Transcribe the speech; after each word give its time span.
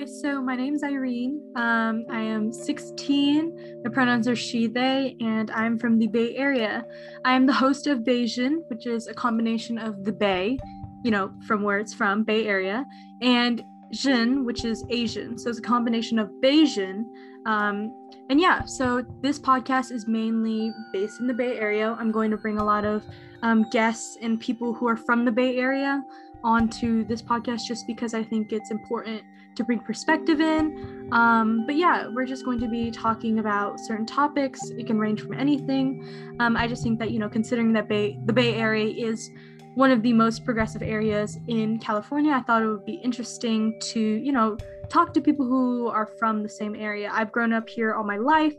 Hi, 0.00 0.06
so 0.06 0.40
my 0.40 0.56
name 0.56 0.74
is 0.74 0.82
Irene. 0.82 1.42
Um, 1.56 2.06
I 2.10 2.22
am 2.22 2.54
16. 2.54 3.82
My 3.84 3.90
pronouns 3.90 4.26
are 4.28 4.34
she, 4.34 4.66
they, 4.66 5.14
and 5.20 5.50
I'm 5.50 5.78
from 5.78 5.98
the 5.98 6.06
Bay 6.06 6.34
Area. 6.36 6.86
I 7.26 7.34
am 7.34 7.44
the 7.44 7.52
host 7.52 7.86
of 7.86 7.98
Bayesian, 7.98 8.60
which 8.68 8.86
is 8.86 9.08
a 9.08 9.12
combination 9.12 9.76
of 9.76 10.02
the 10.06 10.12
Bay, 10.12 10.58
you 11.04 11.10
know, 11.10 11.30
from 11.46 11.62
where 11.62 11.78
it's 11.78 11.92
from, 11.92 12.24
Bay 12.24 12.46
Area, 12.46 12.86
and 13.20 13.62
Jin, 13.92 14.46
which 14.46 14.64
is 14.64 14.86
Asian. 14.88 15.36
So 15.36 15.50
it's 15.50 15.58
a 15.58 15.62
combination 15.62 16.18
of 16.18 16.30
Bayesian. 16.42 17.04
Um, 17.44 17.92
and 18.30 18.40
yeah, 18.40 18.64
so 18.64 19.04
this 19.20 19.38
podcast 19.38 19.92
is 19.92 20.08
mainly 20.08 20.72
based 20.94 21.20
in 21.20 21.26
the 21.26 21.34
Bay 21.34 21.58
Area. 21.58 21.94
I'm 22.00 22.10
going 22.10 22.30
to 22.30 22.38
bring 22.38 22.56
a 22.56 22.64
lot 22.64 22.86
of 22.86 23.04
um, 23.42 23.66
guests 23.68 24.16
and 24.22 24.40
people 24.40 24.72
who 24.72 24.88
are 24.88 24.96
from 24.96 25.26
the 25.26 25.32
Bay 25.32 25.58
Area 25.58 26.02
onto 26.42 27.04
this 27.04 27.22
podcast 27.22 27.66
just 27.66 27.86
because 27.86 28.14
I 28.14 28.22
think 28.22 28.52
it's 28.52 28.70
important 28.70 29.22
to 29.56 29.64
bring 29.64 29.80
perspective 29.80 30.40
in. 30.40 31.08
Um, 31.12 31.64
but 31.66 31.76
yeah, 31.76 32.08
we're 32.08 32.26
just 32.26 32.44
going 32.44 32.60
to 32.60 32.68
be 32.68 32.90
talking 32.90 33.38
about 33.38 33.80
certain 33.80 34.06
topics. 34.06 34.60
It 34.70 34.86
can 34.86 34.98
range 34.98 35.22
from 35.22 35.34
anything. 35.34 36.36
Um, 36.40 36.56
I 36.56 36.66
just 36.66 36.82
think 36.82 36.98
that 36.98 37.10
you 37.10 37.18
know, 37.18 37.28
considering 37.28 37.72
that 37.74 37.88
Bay 37.88 38.18
the 38.24 38.32
Bay 38.32 38.54
Area 38.54 38.86
is 38.86 39.30
one 39.74 39.90
of 39.90 40.02
the 40.02 40.12
most 40.12 40.44
progressive 40.44 40.82
areas 40.82 41.38
in 41.46 41.78
California, 41.78 42.32
I 42.32 42.42
thought 42.42 42.62
it 42.62 42.66
would 42.66 42.84
be 42.84 42.94
interesting 42.94 43.78
to 43.80 44.00
you 44.00 44.32
know 44.32 44.56
talk 44.88 45.14
to 45.14 45.20
people 45.20 45.46
who 45.46 45.88
are 45.88 46.06
from 46.18 46.42
the 46.42 46.48
same 46.48 46.74
area. 46.74 47.10
I've 47.12 47.32
grown 47.32 47.52
up 47.52 47.68
here 47.68 47.94
all 47.94 48.04
my 48.04 48.16
life, 48.16 48.56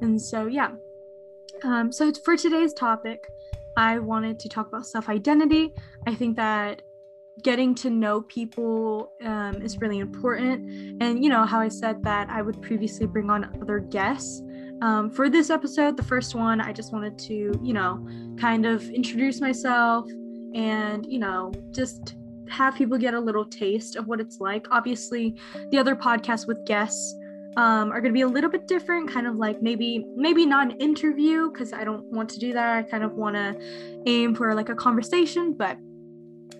and 0.00 0.20
so 0.20 0.46
yeah. 0.46 0.70
Um, 1.62 1.92
so 1.92 2.12
for 2.24 2.36
today's 2.36 2.74
topic, 2.74 3.26
I 3.76 3.98
wanted 3.98 4.38
to 4.40 4.48
talk 4.48 4.68
about 4.68 4.86
self 4.86 5.08
identity. 5.08 5.74
I 6.06 6.14
think 6.14 6.36
that 6.36 6.82
getting 7.42 7.74
to 7.74 7.90
know 7.90 8.22
people 8.22 9.12
um, 9.22 9.60
is 9.60 9.78
really 9.78 9.98
important. 9.98 11.02
And, 11.02 11.22
you 11.22 11.30
know, 11.30 11.44
how 11.44 11.60
I 11.60 11.68
said 11.68 12.02
that 12.04 12.28
I 12.30 12.42
would 12.42 12.62
previously 12.62 13.06
bring 13.06 13.30
on 13.30 13.44
other 13.60 13.80
guests. 13.80 14.42
Um, 14.82 15.10
for 15.10 15.28
this 15.28 15.50
episode, 15.50 15.96
the 15.96 16.02
first 16.02 16.34
one, 16.34 16.60
I 16.60 16.72
just 16.72 16.92
wanted 16.92 17.18
to, 17.20 17.58
you 17.62 17.72
know, 17.72 18.06
kind 18.38 18.66
of 18.66 18.88
introduce 18.90 19.40
myself 19.40 20.06
and, 20.54 21.06
you 21.10 21.18
know, 21.18 21.52
just 21.70 22.16
have 22.50 22.74
people 22.76 22.98
get 22.98 23.14
a 23.14 23.20
little 23.20 23.44
taste 23.44 23.96
of 23.96 24.06
what 24.06 24.20
it's 24.20 24.40
like. 24.40 24.66
Obviously, 24.70 25.36
the 25.70 25.78
other 25.78 25.96
podcasts 25.96 26.46
with 26.46 26.64
guests 26.66 27.14
um, 27.56 27.90
are 27.92 28.00
going 28.00 28.12
to 28.12 28.16
be 28.16 28.22
a 28.22 28.28
little 28.28 28.50
bit 28.50 28.66
different 28.66 29.10
kind 29.10 29.26
of 29.26 29.36
like 29.36 29.62
maybe 29.62 30.04
maybe 30.16 30.44
not 30.44 30.72
an 30.72 30.80
interview 30.80 31.50
because 31.50 31.72
i 31.72 31.84
don't 31.84 32.04
want 32.06 32.28
to 32.28 32.38
do 32.38 32.52
that 32.52 32.76
i 32.76 32.82
kind 32.82 33.04
of 33.04 33.12
want 33.12 33.36
to 33.36 34.02
aim 34.06 34.34
for 34.34 34.54
like 34.54 34.68
a 34.68 34.74
conversation 34.74 35.52
but 35.52 35.78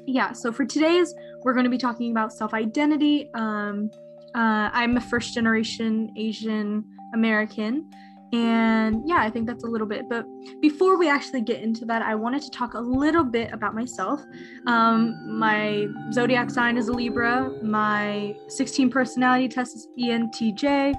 yeah, 0.06 0.32
so 0.32 0.52
for 0.52 0.64
today's, 0.64 1.14
we're 1.42 1.54
going 1.54 1.64
to 1.64 1.70
be 1.70 1.78
talking 1.78 2.10
about 2.10 2.32
self 2.32 2.54
identity. 2.54 3.30
Um, 3.34 3.90
uh, 4.34 4.68
I'm 4.72 4.96
a 4.96 5.00
first 5.00 5.34
generation 5.34 6.12
Asian 6.16 6.84
American. 7.14 7.90
And 8.32 9.02
yeah, 9.06 9.18
I 9.18 9.30
think 9.30 9.46
that's 9.46 9.62
a 9.62 9.66
little 9.68 9.86
bit. 9.86 10.08
But 10.08 10.26
before 10.60 10.98
we 10.98 11.08
actually 11.08 11.42
get 11.42 11.62
into 11.62 11.84
that, 11.84 12.02
I 12.02 12.16
wanted 12.16 12.42
to 12.42 12.50
talk 12.50 12.74
a 12.74 12.80
little 12.80 13.22
bit 13.22 13.52
about 13.52 13.76
myself. 13.76 14.20
Um, 14.66 15.38
my 15.38 15.86
zodiac 16.12 16.50
sign 16.50 16.76
is 16.76 16.88
a 16.88 16.92
Libra. 16.92 17.52
My 17.62 18.34
16 18.48 18.90
personality 18.90 19.46
test 19.46 19.76
is 19.76 19.86
ENTJ. 19.96 20.94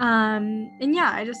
Um, 0.00 0.72
and 0.80 0.92
yeah, 0.92 1.12
I 1.14 1.24
just 1.24 1.40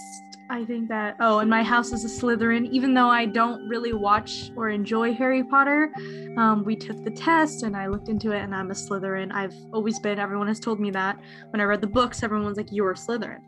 I 0.50 0.64
think 0.64 0.88
that 0.88 1.16
oh, 1.20 1.38
and 1.38 1.48
my 1.48 1.62
house 1.62 1.92
is 1.92 2.04
a 2.04 2.08
Slytherin. 2.08 2.68
Even 2.70 2.92
though 2.92 3.08
I 3.08 3.24
don't 3.24 3.66
really 3.68 3.92
watch 3.92 4.50
or 4.56 4.68
enjoy 4.68 5.14
Harry 5.14 5.42
Potter, 5.42 5.90
um, 6.36 6.64
we 6.64 6.76
took 6.76 7.02
the 7.02 7.10
test 7.10 7.62
and 7.62 7.76
I 7.76 7.86
looked 7.86 8.08
into 8.08 8.32
it, 8.32 8.40
and 8.40 8.54
I'm 8.54 8.70
a 8.70 8.74
Slytherin. 8.74 9.32
I've 9.32 9.54
always 9.72 9.98
been. 9.98 10.18
Everyone 10.18 10.46
has 10.48 10.60
told 10.60 10.80
me 10.80 10.90
that. 10.90 11.18
When 11.50 11.60
I 11.60 11.64
read 11.64 11.80
the 11.80 11.86
books, 11.86 12.22
everyone's 12.22 12.58
like, 12.58 12.70
"You're 12.70 12.90
a 12.90 12.94
Slytherin." 12.94 13.40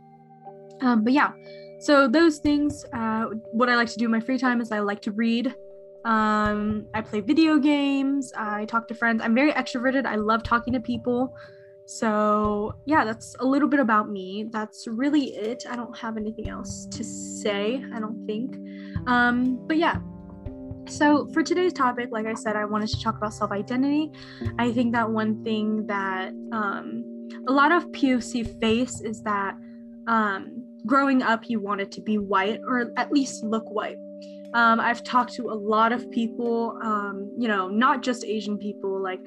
Um, 0.80 1.04
but 1.04 1.12
yeah, 1.12 1.32
so 1.80 2.08
those 2.08 2.38
things. 2.38 2.84
Uh, 2.92 3.26
what 3.52 3.68
I 3.68 3.76
like 3.76 3.88
to 3.88 3.98
do 3.98 4.06
in 4.06 4.10
my 4.10 4.20
free 4.20 4.38
time 4.38 4.60
is 4.60 4.72
I 4.72 4.78
like 4.80 5.02
to 5.02 5.12
read. 5.12 5.54
Um, 6.06 6.86
I 6.94 7.02
play 7.02 7.20
video 7.20 7.58
games. 7.58 8.32
I 8.36 8.64
talk 8.64 8.88
to 8.88 8.94
friends. 8.94 9.20
I'm 9.22 9.34
very 9.34 9.52
extroverted. 9.52 10.06
I 10.06 10.14
love 10.14 10.42
talking 10.42 10.72
to 10.72 10.80
people. 10.80 11.34
So, 11.86 12.74
yeah, 12.84 13.04
that's 13.04 13.36
a 13.38 13.44
little 13.44 13.68
bit 13.68 13.78
about 13.78 14.10
me. 14.10 14.48
That's 14.50 14.88
really 14.88 15.36
it. 15.36 15.64
I 15.70 15.76
don't 15.76 15.96
have 15.96 16.16
anything 16.16 16.48
else 16.48 16.86
to 16.86 17.04
say, 17.04 17.84
I 17.94 18.00
don't 18.00 18.26
think. 18.26 18.56
Um, 19.06 19.64
but 19.66 19.76
yeah. 19.76 19.98
So, 20.88 21.28
for 21.32 21.42
today's 21.42 21.72
topic, 21.72 22.08
like 22.10 22.26
I 22.26 22.34
said, 22.34 22.56
I 22.56 22.64
wanted 22.64 22.88
to 22.90 23.00
talk 23.00 23.16
about 23.16 23.34
self 23.34 23.52
identity. 23.52 24.10
I 24.58 24.72
think 24.72 24.92
that 24.94 25.08
one 25.08 25.42
thing 25.44 25.86
that 25.86 26.32
um, 26.52 27.28
a 27.48 27.52
lot 27.52 27.70
of 27.70 27.86
POC 27.92 28.60
face 28.60 29.00
is 29.00 29.22
that 29.22 29.54
um, 30.08 30.64
growing 30.86 31.22
up, 31.22 31.48
you 31.48 31.60
wanted 31.60 31.92
to 31.92 32.00
be 32.00 32.18
white 32.18 32.60
or 32.66 32.92
at 32.96 33.12
least 33.12 33.44
look 33.44 33.70
white. 33.70 33.96
Um, 34.54 34.80
I've 34.80 35.02
talked 35.04 35.34
to 35.34 35.50
a 35.50 35.54
lot 35.54 35.92
of 35.92 36.10
people, 36.10 36.78
um, 36.82 37.32
you 37.36 37.46
know, 37.48 37.68
not 37.68 38.02
just 38.02 38.24
Asian 38.24 38.56
people, 38.58 39.00
like 39.00 39.20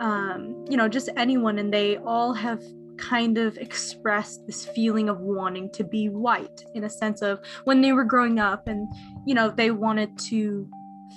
um, 0.00 0.64
you 0.68 0.76
know, 0.76 0.88
just 0.88 1.08
anyone, 1.16 1.58
and 1.58 1.72
they 1.72 1.96
all 1.98 2.32
have 2.32 2.62
kind 2.98 3.38
of 3.38 3.56
expressed 3.58 4.46
this 4.46 4.66
feeling 4.66 5.08
of 5.08 5.20
wanting 5.20 5.70
to 5.70 5.84
be 5.84 6.08
white 6.08 6.64
in 6.74 6.84
a 6.84 6.90
sense 6.90 7.22
of 7.22 7.40
when 7.64 7.80
they 7.80 7.92
were 7.92 8.04
growing 8.04 8.38
up 8.38 8.66
and, 8.66 8.92
you 9.24 9.34
know, 9.34 9.50
they 9.50 9.70
wanted 9.70 10.18
to 10.18 10.68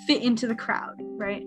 fit 0.06 0.22
into 0.22 0.48
the 0.48 0.56
crowd, 0.56 0.96
right? 1.18 1.44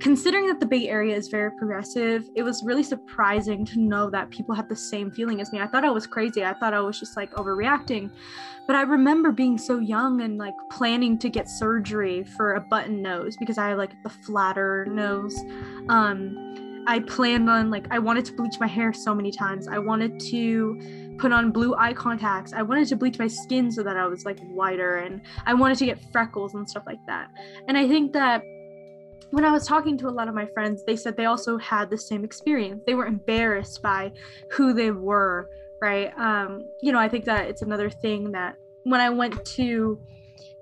Considering 0.00 0.46
that 0.46 0.60
the 0.60 0.66
Bay 0.66 0.88
Area 0.88 1.16
is 1.16 1.28
very 1.28 1.50
progressive, 1.50 2.28
it 2.36 2.42
was 2.42 2.62
really 2.64 2.84
surprising 2.84 3.64
to 3.66 3.80
know 3.80 4.08
that 4.10 4.30
people 4.30 4.54
had 4.54 4.68
the 4.68 4.76
same 4.76 5.10
feeling 5.10 5.40
as 5.40 5.52
me. 5.52 5.60
I 5.60 5.66
thought 5.66 5.84
I 5.84 5.90
was 5.90 6.06
crazy. 6.06 6.44
I 6.44 6.54
thought 6.54 6.72
I 6.72 6.80
was 6.80 7.00
just 7.00 7.16
like 7.16 7.32
overreacting. 7.32 8.10
But 8.68 8.76
I 8.76 8.82
remember 8.82 9.32
being 9.32 9.58
so 9.58 9.78
young 9.78 10.20
and 10.20 10.38
like 10.38 10.54
planning 10.70 11.18
to 11.18 11.28
get 11.28 11.48
surgery 11.48 12.22
for 12.22 12.54
a 12.54 12.60
button 12.60 13.02
nose 13.02 13.36
because 13.38 13.58
I 13.58 13.74
like 13.74 14.00
the 14.04 14.10
flatter 14.10 14.86
nose. 14.86 15.36
Um, 15.88 16.84
I 16.86 17.00
planned 17.00 17.50
on 17.50 17.70
like 17.70 17.86
I 17.90 17.98
wanted 17.98 18.24
to 18.26 18.32
bleach 18.34 18.60
my 18.60 18.66
hair 18.66 18.92
so 18.92 19.14
many 19.14 19.32
times. 19.32 19.68
I 19.68 19.78
wanted 19.78 20.20
to 20.30 21.16
put 21.18 21.32
on 21.32 21.50
blue 21.50 21.74
eye 21.74 21.92
contacts. 21.92 22.52
I 22.52 22.62
wanted 22.62 22.88
to 22.88 22.96
bleach 22.96 23.18
my 23.18 23.26
skin 23.26 23.72
so 23.72 23.82
that 23.82 23.96
I 23.96 24.06
was 24.06 24.24
like 24.24 24.38
whiter 24.48 24.98
and 24.98 25.20
I 25.44 25.54
wanted 25.54 25.78
to 25.78 25.86
get 25.86 25.98
freckles 26.12 26.54
and 26.54 26.68
stuff 26.68 26.84
like 26.86 27.04
that. 27.06 27.30
And 27.66 27.76
I 27.76 27.88
think 27.88 28.12
that 28.12 28.42
when 29.30 29.44
I 29.44 29.50
was 29.50 29.66
talking 29.66 29.98
to 29.98 30.08
a 30.08 30.10
lot 30.10 30.28
of 30.28 30.34
my 30.34 30.46
friends, 30.46 30.84
they 30.84 30.96
said 30.96 31.16
they 31.16 31.26
also 31.26 31.58
had 31.58 31.90
the 31.90 31.98
same 31.98 32.24
experience. 32.24 32.82
They 32.86 32.94
were 32.94 33.06
embarrassed 33.06 33.82
by 33.82 34.12
who 34.50 34.72
they 34.72 34.90
were, 34.90 35.50
right? 35.80 36.12
Um, 36.18 36.68
you 36.80 36.92
know, 36.92 36.98
I 36.98 37.08
think 37.08 37.24
that 37.26 37.48
it's 37.48 37.62
another 37.62 37.90
thing 37.90 38.32
that 38.32 38.56
when 38.84 39.00
I 39.00 39.10
went 39.10 39.44
to 39.44 40.00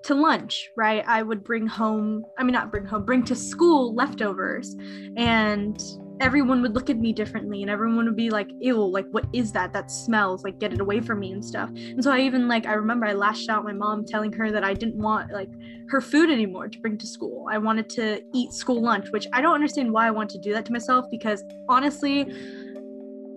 to 0.02 0.14
lunch, 0.14 0.70
right? 0.76 1.02
I 1.06 1.22
would 1.22 1.42
bring 1.42 1.66
home, 1.66 2.24
I 2.38 2.44
mean 2.44 2.52
not 2.52 2.70
bring 2.70 2.84
home, 2.84 3.04
bring 3.04 3.24
to 3.24 3.34
school 3.34 3.92
leftovers 3.92 4.76
and 5.16 5.80
everyone 6.20 6.62
would 6.62 6.74
look 6.74 6.88
at 6.88 6.96
me 6.96 7.12
differently 7.12 7.62
and 7.62 7.70
everyone 7.70 8.04
would 8.06 8.16
be 8.16 8.30
like 8.30 8.48
ew 8.60 8.76
like 8.76 9.06
what 9.10 9.26
is 9.32 9.52
that? 9.52 9.72
That 9.72 9.90
smells 9.90 10.44
like 10.44 10.58
get 10.58 10.72
it 10.72 10.80
away 10.80 11.00
from 11.00 11.20
me 11.20 11.32
and 11.32 11.44
stuff. 11.44 11.70
And 11.70 12.02
so 12.02 12.10
i 12.10 12.20
even 12.20 12.48
like 12.48 12.66
i 12.66 12.72
remember 12.72 13.06
i 13.06 13.12
lashed 13.12 13.48
out 13.48 13.64
my 13.64 13.72
mom 13.72 14.04
telling 14.04 14.32
her 14.32 14.50
that 14.50 14.64
i 14.64 14.72
didn't 14.72 14.96
want 14.96 15.32
like 15.32 15.50
her 15.88 16.00
food 16.00 16.30
anymore 16.30 16.68
to 16.68 16.78
bring 16.80 16.98
to 16.98 17.06
school. 17.06 17.46
I 17.50 17.58
wanted 17.58 17.88
to 17.90 18.22
eat 18.34 18.52
school 18.52 18.82
lunch 18.82 19.10
which 19.10 19.26
i 19.32 19.40
don't 19.40 19.54
understand 19.54 19.92
why 19.92 20.06
i 20.06 20.10
want 20.10 20.30
to 20.30 20.38
do 20.38 20.52
that 20.52 20.64
to 20.66 20.72
myself 20.72 21.06
because 21.10 21.42
honestly 21.68 22.22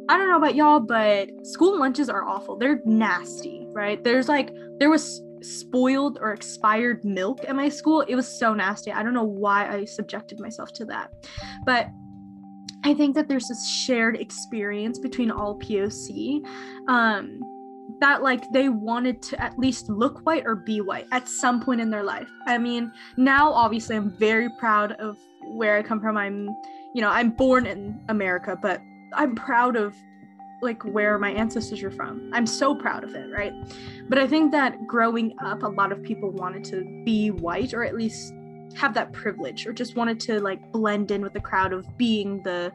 i 0.10 0.18
don't 0.18 0.30
know 0.30 0.38
about 0.38 0.56
y'all 0.56 0.80
but 0.80 1.30
school 1.46 1.78
lunches 1.80 2.10
are 2.10 2.28
awful. 2.28 2.58
They're 2.58 2.82
nasty 2.86 3.60
right? 3.74 4.04
There's 4.04 4.28
like 4.28 4.54
there 4.80 4.90
was 4.90 5.22
spoiled 5.42 6.18
or 6.22 6.34
expired 6.34 7.04
milk 7.06 7.40
at 7.48 7.56
my 7.56 7.70
school. 7.70 8.02
It 8.02 8.16
was 8.16 8.28
so 8.28 8.54
nasty. 8.54 8.92
I 8.92 9.04
don't 9.04 9.14
know 9.14 9.24
why 9.24 9.70
i 9.70 9.86
subjected 9.86 10.40
myself 10.40 10.74
to 10.74 10.86
that. 10.86 11.12
But 11.66 11.90
I 12.84 12.94
think 12.94 13.16
that 13.16 13.28
there's 13.28 13.48
this 13.48 13.68
shared 13.68 14.16
experience 14.16 15.00
between 15.00 15.32
all 15.32 15.60
POC 15.60 16.46
um, 16.88 17.42
that 18.00 18.24
like 18.24 18.50
they 18.52 18.70
wanted 18.70 19.22
to 19.24 19.42
at 19.42 19.58
least 19.60 19.90
look 19.90 20.26
white 20.26 20.44
or 20.46 20.56
be 20.56 20.80
white 20.80 21.08
at 21.12 21.28
some 21.28 21.62
point 21.62 21.82
in 21.82 21.90
their 21.90 22.04
life. 22.04 22.30
I 22.48 22.58
mean, 22.58 22.92
now 23.18 23.52
obviously 23.52 23.96
I'm 23.96 24.12
very 24.12 24.50
proud 24.50 24.94
of 24.94 25.18
where 25.44 25.78
I 25.78 25.84
come 25.84 26.00
from. 26.00 26.16
I'm, 26.16 26.48
you 26.94 27.02
know, 27.02 27.10
I'm 27.10 27.32
born 27.32 27.66
in 27.66 28.00
America, 28.08 28.58
but 28.62 28.82
I'm 29.14 29.36
proud 29.36 29.76
of 29.76 29.96
like 30.62 30.84
where 30.84 31.18
my 31.18 31.32
ancestors 31.32 31.84
are 31.84 31.92
from. 31.92 32.30
I'm 32.34 32.46
so 32.46 32.76
proud 32.76 33.04
of 33.04 33.16
it, 33.16 33.30
right? 33.32 33.54
But 34.08 34.20
I 34.20 34.28
think 34.28 34.52
that 34.52 34.88
growing 34.88 35.36
up, 35.44 35.64
a 35.64 35.68
lot 35.68 35.92
of 35.92 36.04
people 36.04 36.32
wanted 36.32 36.64
to 36.66 37.04
be 37.06 37.32
white 37.32 37.74
or 37.74 37.84
at 37.84 37.96
least 37.96 38.34
have 38.76 38.94
that 38.94 39.12
privilege 39.14 39.66
or 39.66 39.74
just 39.74 39.96
wanted 39.96 40.20
to 40.20 40.40
like 40.40 40.60
blend 40.72 41.12
in 41.12 41.22
with 41.22 41.34
the 41.34 41.40
crowd 41.40 41.74
of 41.74 41.86
being 41.98 42.42
the 42.44 42.72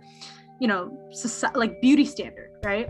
you 0.61 0.69
know 0.69 0.91
society, 1.11 1.59
like 1.59 1.81
beauty 1.81 2.05
standard 2.05 2.51
right 2.65 2.89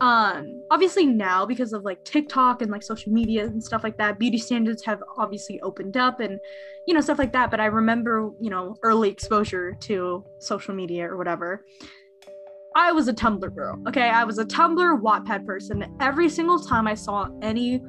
um 0.00 0.60
obviously 0.70 1.06
now 1.06 1.46
because 1.46 1.72
of 1.72 1.84
like 1.84 2.04
tiktok 2.04 2.60
and 2.60 2.70
like 2.70 2.82
social 2.82 3.12
media 3.12 3.44
and 3.44 3.62
stuff 3.62 3.84
like 3.84 3.96
that 3.96 4.18
beauty 4.18 4.38
standards 4.38 4.84
have 4.84 5.02
obviously 5.16 5.60
opened 5.60 5.96
up 5.96 6.20
and 6.20 6.38
you 6.86 6.94
know 6.94 7.00
stuff 7.00 7.18
like 7.18 7.32
that 7.32 7.50
but 7.50 7.60
i 7.60 7.66
remember 7.66 8.30
you 8.40 8.50
know 8.50 8.76
early 8.82 9.08
exposure 9.08 9.76
to 9.80 10.24
social 10.40 10.74
media 10.74 11.08
or 11.08 11.16
whatever 11.16 11.64
I 12.76 12.90
was 12.90 13.06
a 13.06 13.12
Tumblr 13.12 13.54
girl. 13.54 13.80
Okay, 13.86 14.10
I 14.10 14.24
was 14.24 14.38
a 14.38 14.44
Tumblr 14.44 15.00
Wattpad 15.00 15.46
person. 15.46 15.84
Every 16.00 16.28
single 16.28 16.58
time 16.58 16.88
I 16.88 16.94
saw 16.94 17.28
any 17.40 17.80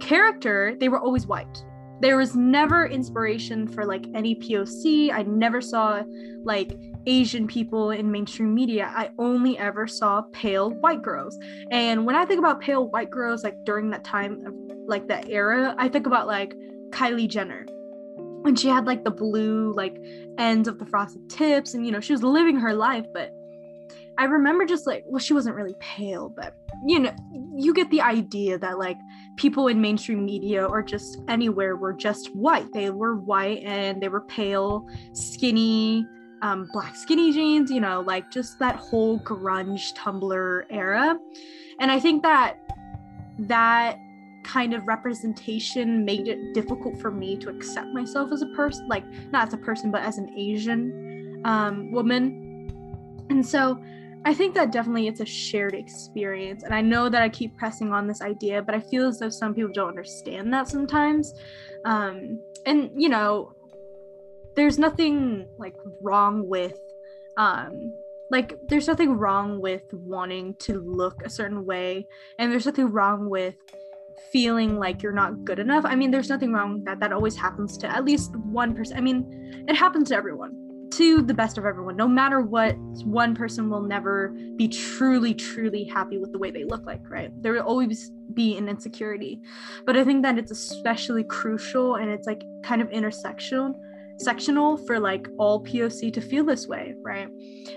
character, 0.00 0.76
they 0.78 0.88
were 0.88 1.00
always 1.00 1.26
white. 1.26 1.64
There 2.00 2.16
was 2.16 2.34
never 2.34 2.86
inspiration 2.86 3.68
for 3.68 3.84
like 3.84 4.06
any 4.14 4.34
POC. 4.34 5.12
I 5.12 5.22
never 5.22 5.60
saw 5.60 6.02
like 6.42 6.72
Asian 7.06 7.46
people 7.46 7.90
in 7.90 8.10
mainstream 8.10 8.54
media. 8.54 8.90
I 8.94 9.10
only 9.18 9.58
ever 9.58 9.86
saw 9.86 10.22
pale 10.32 10.70
white 10.70 11.02
girls. 11.02 11.38
And 11.70 12.06
when 12.06 12.16
I 12.16 12.24
think 12.24 12.38
about 12.38 12.60
pale 12.60 12.88
white 12.88 13.10
girls, 13.10 13.44
like 13.44 13.56
during 13.64 13.90
that 13.90 14.04
time 14.04 14.44
of 14.46 14.54
like 14.86 15.08
that 15.08 15.28
era, 15.28 15.74
I 15.78 15.88
think 15.88 16.06
about 16.06 16.26
like 16.26 16.54
Kylie 16.90 17.28
Jenner. 17.28 17.66
When 18.42 18.56
she 18.56 18.68
had 18.68 18.86
like 18.86 19.04
the 19.04 19.10
blue 19.10 19.74
like 19.74 19.96
ends 20.38 20.68
of 20.68 20.78
the 20.78 20.86
frosted 20.86 21.28
tips 21.28 21.74
and 21.74 21.84
you 21.84 21.92
know, 21.92 22.00
she 22.00 22.12
was 22.12 22.22
living 22.22 22.56
her 22.56 22.72
life, 22.72 23.04
but 23.12 23.30
I 24.16 24.24
remember 24.24 24.64
just 24.64 24.86
like, 24.86 25.04
well, 25.06 25.18
she 25.18 25.32
wasn't 25.32 25.56
really 25.56 25.74
pale, 25.80 26.28
but 26.28 26.54
you 26.86 26.98
know, 26.98 27.14
you 27.54 27.72
get 27.72 27.90
the 27.90 28.00
idea 28.00 28.58
that 28.58 28.78
like 28.78 28.98
people 29.40 29.68
in 29.68 29.80
mainstream 29.80 30.22
media 30.26 30.66
or 30.66 30.82
just 30.82 31.22
anywhere 31.26 31.74
were 31.74 31.94
just 31.94 32.36
white. 32.36 32.70
They 32.74 32.90
were 32.90 33.16
white 33.16 33.62
and 33.64 33.98
they 33.98 34.08
were 34.08 34.20
pale, 34.20 34.86
skinny, 35.14 36.06
um, 36.42 36.68
black 36.74 36.94
skinny 36.94 37.32
jeans, 37.32 37.70
you 37.70 37.80
know, 37.80 38.02
like 38.02 38.30
just 38.30 38.58
that 38.58 38.76
whole 38.76 39.18
grunge 39.20 39.94
Tumblr 39.94 40.64
era. 40.68 41.18
And 41.78 41.90
I 41.90 41.98
think 41.98 42.22
that 42.22 42.58
that 43.38 43.96
kind 44.44 44.74
of 44.74 44.86
representation 44.86 46.04
made 46.04 46.28
it 46.28 46.52
difficult 46.52 47.00
for 47.00 47.10
me 47.10 47.38
to 47.38 47.48
accept 47.48 47.88
myself 47.94 48.32
as 48.32 48.42
a 48.42 48.48
person, 48.48 48.88
like 48.88 49.06
not 49.32 49.48
as 49.48 49.54
a 49.54 49.58
person, 49.58 49.90
but 49.90 50.02
as 50.02 50.18
an 50.18 50.28
Asian 50.38 51.40
um, 51.46 51.90
woman. 51.92 53.24
And 53.30 53.46
so 53.46 53.82
I 54.24 54.34
think 54.34 54.54
that 54.54 54.70
definitely 54.70 55.06
it's 55.06 55.20
a 55.20 55.26
shared 55.26 55.74
experience. 55.74 56.62
And 56.62 56.74
I 56.74 56.82
know 56.82 57.08
that 57.08 57.22
I 57.22 57.28
keep 57.28 57.56
pressing 57.56 57.92
on 57.92 58.06
this 58.06 58.20
idea, 58.20 58.62
but 58.62 58.74
I 58.74 58.80
feel 58.80 59.08
as 59.08 59.18
though 59.18 59.30
some 59.30 59.54
people 59.54 59.70
don't 59.72 59.88
understand 59.88 60.52
that 60.52 60.68
sometimes. 60.68 61.32
Um, 61.84 62.38
and, 62.66 62.90
you 62.94 63.08
know, 63.08 63.54
there's 64.56 64.78
nothing 64.78 65.48
like 65.58 65.74
wrong 66.02 66.46
with, 66.46 66.78
um, 67.38 67.94
like, 68.30 68.58
there's 68.68 68.86
nothing 68.86 69.12
wrong 69.12 69.60
with 69.60 69.82
wanting 69.92 70.54
to 70.60 70.80
look 70.80 71.22
a 71.24 71.30
certain 71.30 71.64
way. 71.64 72.06
And 72.38 72.52
there's 72.52 72.66
nothing 72.66 72.92
wrong 72.92 73.30
with 73.30 73.54
feeling 74.32 74.78
like 74.78 75.02
you're 75.02 75.12
not 75.12 75.44
good 75.44 75.58
enough. 75.58 75.86
I 75.86 75.94
mean, 75.94 76.10
there's 76.10 76.28
nothing 76.28 76.52
wrong 76.52 76.74
with 76.74 76.84
that. 76.84 77.00
That 77.00 77.12
always 77.14 77.36
happens 77.36 77.78
to 77.78 77.90
at 77.90 78.04
least 78.04 78.36
one 78.36 78.74
person. 78.74 78.98
I 78.98 79.00
mean, 79.00 79.64
it 79.66 79.76
happens 79.76 80.10
to 80.10 80.14
everyone 80.14 80.59
to 80.92 81.22
the 81.22 81.34
best 81.34 81.58
of 81.58 81.64
everyone. 81.64 81.96
No 81.96 82.08
matter 82.08 82.40
what, 82.40 82.76
one 83.04 83.34
person 83.34 83.70
will 83.70 83.82
never 83.82 84.28
be 84.56 84.68
truly, 84.68 85.34
truly 85.34 85.84
happy 85.84 86.18
with 86.18 86.32
the 86.32 86.38
way 86.38 86.50
they 86.50 86.64
look 86.64 86.86
like, 86.86 87.08
right? 87.08 87.30
There 87.42 87.52
will 87.52 87.60
always 87.60 88.10
be 88.34 88.56
an 88.56 88.68
insecurity. 88.68 89.40
But 89.86 89.96
I 89.96 90.04
think 90.04 90.22
that 90.22 90.38
it's 90.38 90.50
especially 90.50 91.24
crucial 91.24 91.96
and 91.96 92.10
it's 92.10 92.26
like 92.26 92.42
kind 92.62 92.82
of 92.82 92.88
intersectional 92.90 93.74
sectional 94.20 94.76
for 94.76 95.00
like 95.00 95.26
all 95.38 95.64
POC 95.64 96.12
to 96.12 96.20
feel 96.20 96.44
this 96.44 96.68
way, 96.68 96.94
right? 97.02 97.28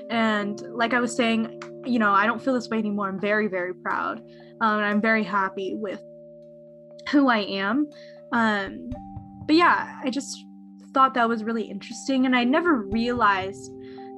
And 0.10 0.60
like 0.74 0.94
I 0.94 1.00
was 1.00 1.16
saying, 1.16 1.62
you 1.86 2.00
know, 2.00 2.12
I 2.12 2.26
don't 2.26 2.42
feel 2.42 2.54
this 2.54 2.70
way 2.70 2.78
anymore. 2.78 3.08
I'm 3.08 3.20
very, 3.20 3.48
very 3.48 3.74
proud. 3.74 4.20
Um, 4.62 4.78
and 4.78 4.86
I'm 4.86 5.02
very 5.02 5.24
happy 5.24 5.74
with 5.76 6.02
who 7.10 7.30
I 7.30 7.40
am. 7.40 7.90
Um, 8.32 8.90
but 9.46 9.56
yeah, 9.56 10.00
I 10.04 10.10
just 10.10 10.38
thought 10.94 11.14
that 11.16 11.28
was 11.28 11.44
really 11.44 11.64
interesting 11.64 12.26
and 12.26 12.36
I 12.36 12.44
never 12.44 12.82
realized 12.82 13.72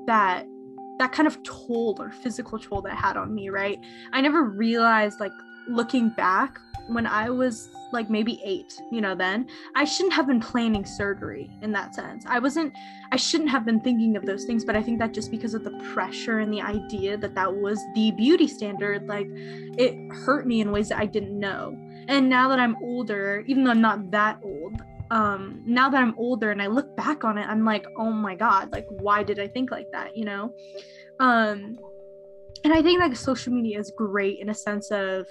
that 0.08 0.46
that 1.00 1.12
kind 1.12 1.28
of 1.28 1.42
toll 1.44 1.98
or 2.00 2.12
physical 2.12 2.58
toll 2.58 2.82
that 2.82 2.96
had 2.96 3.18
on 3.18 3.34
me, 3.34 3.50
right? 3.50 3.80
I 4.14 4.22
never 4.22 4.44
realized 4.44 5.20
like 5.20 5.32
looking 5.68 6.10
back 6.10 6.60
when 6.88 7.06
I 7.06 7.30
was 7.30 7.70
like 7.92 8.10
maybe 8.10 8.40
8, 8.44 8.82
you 8.92 9.02
know, 9.02 9.16
then 9.16 9.48
I 9.76 9.86
shouldn't 9.86 10.14
have 10.14 10.28
been 10.28 10.40
planning 10.40 10.86
surgery 10.86 11.50
in 11.62 11.72
that 11.72 11.96
sense. 11.96 12.26
I 12.28 12.40
wasn't 12.40 12.74
I 13.12 13.16
shouldn't 13.16 13.50
have 13.50 13.66
been 13.66 13.80
thinking 13.82 14.16
of 14.16 14.26
those 14.26 14.46
things, 14.46 14.64
but 14.64 14.76
I 14.76 14.84
think 14.84 15.00
that 15.00 15.14
just 15.14 15.32
because 15.32 15.54
of 15.54 15.64
the 15.64 15.72
pressure 15.94 16.40
and 16.40 16.54
the 16.54 16.62
idea 16.62 17.18
that 17.18 17.36
that 17.36 17.54
was 17.54 17.80
the 17.96 18.12
beauty 18.12 18.48
standard, 18.48 19.08
like 19.08 19.28
it 19.30 19.96
hurt 20.14 20.48
me 20.48 20.62
in 20.62 20.72
ways 20.72 20.90
that 20.90 21.00
I 21.00 21.06
didn't 21.06 21.38
know. 21.40 21.78
And 22.08 22.30
now 22.30 22.50
that 22.50 22.60
I'm 22.60 22.76
older, 22.82 23.44
even 23.48 23.64
though 23.64 23.72
I'm 23.72 23.82
not 23.82 24.12
that 24.12 24.40
old, 24.44 24.82
um 25.12 25.62
now 25.66 25.90
that 25.90 26.02
i'm 26.02 26.16
older 26.18 26.52
and 26.52 26.62
i 26.62 26.68
look 26.68 26.96
back 26.96 27.24
on 27.24 27.38
it 27.38 27.48
i'm 27.48 27.64
like 27.64 27.86
oh 27.98 28.12
my 28.12 28.36
god 28.36 28.72
like 28.72 28.86
why 28.90 29.24
did 29.24 29.40
i 29.40 29.48
think 29.48 29.72
like 29.72 29.88
that 29.92 30.16
you 30.16 30.26
know? 30.26 30.54
Um 31.20 31.78
and 32.64 32.74
i 32.74 32.82
think 32.82 33.00
like 33.00 33.16
social 33.16 33.54
media 33.54 33.80
is 33.80 33.92
great 33.96 34.40
in 34.40 34.50
a 34.50 34.54
sense 34.54 34.92
of 34.92 35.28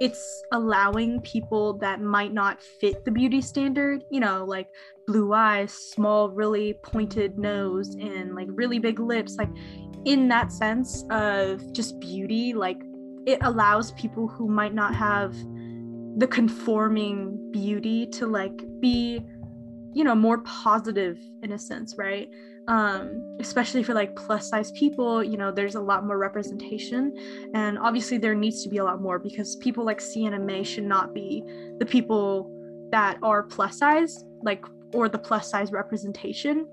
it's 0.00 0.42
allowing 0.52 1.20
people 1.20 1.78
that 1.78 2.00
might 2.00 2.32
not 2.32 2.60
fit 2.62 3.04
the 3.04 3.10
beauty 3.10 3.40
standard 3.40 4.04
you 4.10 4.20
know 4.20 4.44
like 4.44 4.68
blue 5.06 5.32
eyes 5.32 5.72
small 5.72 6.30
really 6.30 6.74
pointed 6.82 7.38
nose 7.38 7.94
and 7.94 8.34
like 8.34 8.48
really 8.50 8.78
big 8.78 8.98
lips 8.98 9.36
like 9.36 9.50
in 10.04 10.28
that 10.28 10.52
sense 10.52 11.04
of 11.10 11.72
just 11.72 11.98
beauty 12.00 12.52
like 12.52 12.78
it 13.26 13.38
allows 13.42 13.92
people 13.92 14.28
who 14.28 14.48
might 14.48 14.74
not 14.74 14.94
have 14.94 15.34
the 16.16 16.26
conforming 16.26 17.50
beauty 17.50 18.06
to 18.06 18.26
like 18.26 18.62
be 18.80 19.20
you 19.92 20.04
know 20.04 20.14
more 20.14 20.38
positive 20.38 21.18
in 21.42 21.52
a 21.52 21.58
sense 21.58 21.94
right? 21.98 22.28
Um 22.68 23.36
especially 23.40 23.82
for 23.82 23.94
like 23.94 24.16
plus 24.16 24.48
size 24.48 24.72
people 24.72 25.22
you 25.22 25.36
know 25.36 25.50
there's 25.52 25.74
a 25.74 25.80
lot 25.80 26.06
more 26.06 26.18
representation. 26.18 27.12
And 27.54 27.78
obviously 27.78 28.18
there 28.18 28.34
needs 28.34 28.62
to 28.64 28.68
be 28.68 28.78
a 28.78 28.84
lot 28.84 29.00
more 29.00 29.18
because 29.18 29.56
people 29.56 29.84
like 29.84 30.00
Sienna 30.00 30.38
Mae 30.38 30.62
should 30.62 30.84
not 30.84 31.14
be 31.14 31.42
the 31.78 31.86
people 31.86 32.50
that 32.90 33.18
are 33.22 33.42
plus 33.42 33.78
size 33.78 34.24
like 34.42 34.64
or 34.92 35.08
the 35.08 35.18
plus 35.18 35.50
size 35.50 35.72
representation. 35.72 36.66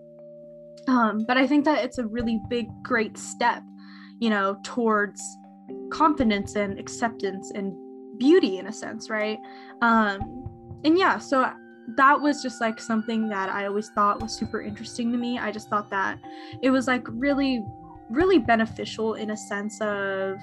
Um 0.88 1.26
but 1.28 1.38
i 1.38 1.46
think 1.46 1.66
that 1.66 1.84
it's 1.84 1.98
a 1.98 2.08
really 2.08 2.40
big 2.50 2.68
great 2.84 3.18
step 3.18 3.62
you 4.20 4.30
know 4.30 4.58
towards 4.64 5.22
confidence 5.92 6.56
and 6.56 6.80
acceptance 6.80 7.52
and 7.54 7.74
beauty 8.22 8.60
in 8.60 8.68
a 8.68 8.72
sense, 8.72 9.10
right? 9.10 9.40
Um, 9.82 10.48
and 10.86 10.96
yeah, 10.96 11.18
so 11.18 11.52
that 11.96 12.22
was 12.22 12.44
just 12.44 12.62
like 12.62 12.80
something 12.80 13.28
that 13.30 13.50
I 13.50 13.66
always 13.66 13.90
thought 13.90 14.22
was 14.22 14.32
super 14.32 14.62
interesting 14.62 15.12
to 15.12 15.18
me. 15.18 15.40
I 15.40 15.52
just 15.52 15.70
thought 15.70 15.90
that 15.90 16.20
it 16.62 16.70
was 16.70 16.86
like 16.86 17.04
really, 17.10 17.66
really 18.12 18.38
beneficial 18.38 19.16
in 19.16 19.32
a 19.32 19.38
sense 19.38 19.82
of, 19.82 20.38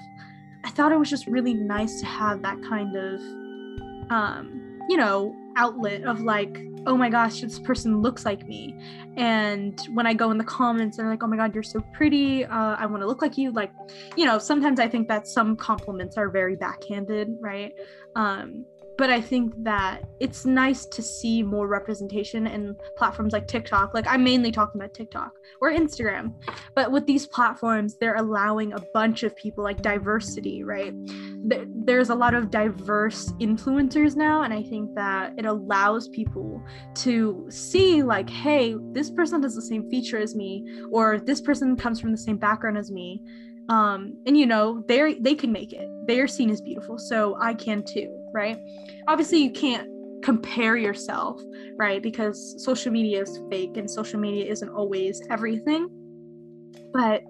I 0.65 0.69
thought 0.71 0.91
it 0.91 0.99
was 0.99 1.09
just 1.09 1.25
really 1.27 1.53
nice 1.53 2.01
to 2.01 2.05
have 2.05 2.41
that 2.41 2.61
kind 2.63 2.97
of, 2.97 3.21
um, 4.11 4.79
you 4.89 4.97
know, 4.97 5.33
outlet 5.55 6.03
of 6.03 6.21
like, 6.21 6.57
oh 6.85 6.95
my 6.95 7.09
gosh, 7.09 7.41
this 7.41 7.59
person 7.59 8.01
looks 8.01 8.25
like 8.25 8.47
me. 8.47 8.75
And 9.17 9.79
when 9.93 10.07
I 10.07 10.13
go 10.13 10.31
in 10.31 10.37
the 10.37 10.43
comments, 10.43 10.97
and 10.97 11.05
they're 11.05 11.13
like, 11.13 11.23
oh 11.23 11.27
my 11.27 11.37
God, 11.37 11.53
you're 11.53 11.63
so 11.63 11.81
pretty. 11.93 12.45
Uh, 12.45 12.75
I 12.77 12.85
want 12.85 13.01
to 13.03 13.07
look 13.07 13.21
like 13.21 13.37
you. 13.37 13.51
Like, 13.51 13.71
you 14.15 14.25
know, 14.25 14.39
sometimes 14.39 14.79
I 14.79 14.87
think 14.87 15.07
that 15.07 15.27
some 15.27 15.55
compliments 15.55 16.17
are 16.17 16.29
very 16.29 16.55
backhanded, 16.55 17.35
right? 17.41 17.73
Um, 18.15 18.65
but 18.99 19.09
I 19.09 19.21
think 19.21 19.53
that 19.63 20.03
it's 20.19 20.45
nice 20.45 20.85
to 20.87 21.01
see 21.01 21.41
more 21.41 21.67
representation 21.67 22.45
in 22.45 22.75
platforms 22.97 23.31
like 23.31 23.47
TikTok. 23.47 23.93
Like 23.93 24.05
I'm 24.05 24.25
mainly 24.25 24.51
talking 24.51 24.81
about 24.81 24.93
TikTok 24.93 25.31
or 25.61 25.71
Instagram, 25.71 26.33
but 26.75 26.91
with 26.91 27.05
these 27.07 27.25
platforms, 27.25 27.95
they're 27.97 28.17
allowing 28.17 28.73
a 28.73 28.81
bunch 28.93 29.23
of 29.23 29.33
people 29.37 29.63
like 29.63 29.81
diversity, 29.81 30.65
right? 30.65 30.93
There's 31.85 32.09
a 32.09 32.15
lot 32.15 32.33
of 32.33 32.51
diverse 32.51 33.31
influencers 33.39 34.17
now, 34.17 34.41
and 34.41 34.53
I 34.53 34.63
think 34.63 34.93
that 34.95 35.33
it 35.37 35.45
allows 35.45 36.09
people 36.09 36.61
to 36.95 37.47
see 37.49 38.03
like, 38.03 38.29
hey, 38.29 38.75
this 38.91 39.09
person 39.09 39.41
has 39.43 39.55
the 39.55 39.61
same 39.61 39.89
feature 39.89 40.17
as 40.17 40.35
me, 40.35 40.83
or 40.91 41.19
this 41.19 41.39
person 41.39 41.77
comes 41.77 42.01
from 42.01 42.11
the 42.11 42.17
same 42.17 42.35
background 42.35 42.77
as 42.77 42.91
me. 42.91 43.23
Um, 43.69 44.21
and 44.25 44.37
you 44.37 44.45
know, 44.45 44.83
they 44.89 45.13
they 45.13 45.35
can 45.35 45.53
make 45.53 45.71
it. 45.71 45.87
They 46.05 46.19
are 46.19 46.27
seen 46.27 46.49
as 46.49 46.59
beautiful, 46.59 46.97
so 46.97 47.37
I 47.39 47.53
can 47.53 47.81
too 47.81 48.18
right? 48.33 48.57
Obviously, 49.07 49.39
you 49.39 49.51
can't 49.51 49.89
compare 50.23 50.77
yourself, 50.77 51.41
right? 51.77 52.01
Because 52.01 52.61
social 52.63 52.91
media 52.91 53.21
is 53.21 53.39
fake 53.49 53.77
and 53.77 53.89
social 53.89 54.19
media 54.19 54.45
isn't 54.51 54.69
always 54.69 55.21
everything. 55.29 55.89
But 56.91 57.23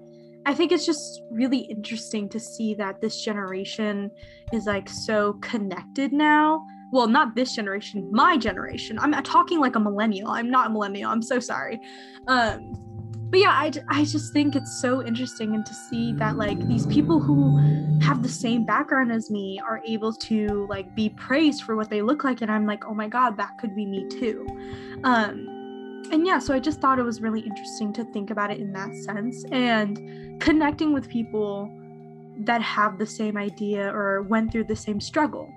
I 0.46 0.54
think 0.54 0.72
it's 0.72 0.86
just 0.86 1.22
really 1.30 1.60
interesting 1.60 2.30
to 2.30 2.40
see 2.40 2.74
that 2.76 3.02
this 3.02 3.22
generation 3.22 4.10
is 4.52 4.66
like 4.66 4.90
so 4.90 5.34
connected 5.42 6.14
now. 6.14 6.66
Well, 6.92 7.08
not 7.08 7.36
this 7.36 7.54
generation, 7.54 8.10
my 8.12 8.38
generation. 8.38 8.98
I'm 8.98 9.12
talking 9.24 9.60
like 9.60 9.76
a 9.76 9.80
millennial. 9.80 10.30
I'm 10.30 10.50
not 10.50 10.68
a 10.68 10.70
millennial. 10.72 11.12
I'm 11.12 11.22
so 11.22 11.40
sorry. 11.40 11.80
Um, 12.28 12.89
but 13.30 13.40
yeah 13.40 13.52
I, 13.52 13.72
I 13.88 14.06
just 14.06 14.34
think 14.34 14.56
it's 14.56 14.82
so 14.82 15.06
interesting 15.06 15.56
and 15.56 15.66
to 15.66 15.74
see 15.74 16.14
that 16.14 16.38
like 16.38 16.68
these 16.68 16.86
people 16.88 17.20
who 17.20 17.58
have 18.02 18.24
the 18.24 18.30
same 18.30 18.66
background 18.66 19.12
as 19.12 19.30
me 19.30 19.60
are 19.60 19.82
able 19.86 20.14
to 20.14 20.66
like 20.68 20.94
be 20.96 21.10
praised 21.10 21.64
for 21.64 21.76
what 21.76 21.90
they 21.90 22.02
look 22.02 22.24
like 22.24 22.42
and 22.42 22.52
i'm 22.52 22.66
like 22.66 22.86
oh 22.86 22.94
my 22.94 23.08
god 23.08 23.38
that 23.38 23.58
could 23.60 23.76
be 23.76 23.86
me 23.86 24.08
too 24.10 24.46
um 25.04 26.04
and 26.12 26.26
yeah 26.26 26.40
so 26.40 26.54
i 26.54 26.60
just 26.60 26.80
thought 26.82 26.98
it 26.98 27.04
was 27.04 27.22
really 27.22 27.42
interesting 27.42 27.94
to 27.94 28.04
think 28.06 28.32
about 28.32 28.52
it 28.52 28.60
in 28.60 28.74
that 28.74 28.96
sense 28.96 29.46
and 29.52 30.42
connecting 30.42 30.94
with 30.94 31.08
people 31.10 31.72
that 32.40 32.62
have 32.62 32.98
the 32.98 33.06
same 33.06 33.38
idea 33.38 33.94
or 33.94 34.22
went 34.24 34.52
through 34.52 34.64
the 34.64 34.76
same 34.76 35.02
struggle. 35.02 35.54